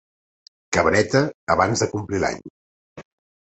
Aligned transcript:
Cabreta 0.77 1.21
abans 1.57 1.85
de 1.85 1.91
complir 1.93 2.25
l'any. 2.25 2.43